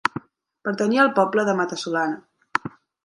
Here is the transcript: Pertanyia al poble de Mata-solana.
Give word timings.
Pertanyia 0.67 1.03
al 1.03 1.11
poble 1.19 1.45
de 1.51 1.55
Mata-solana. 1.59 2.73